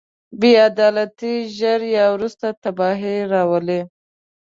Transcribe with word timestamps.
بې 0.39 0.51
عدالتي 0.69 1.33
ژر 1.57 1.79
یا 1.97 2.05
وروسته 2.15 2.47
تباهي 2.63 3.17
راولي. 3.31 3.81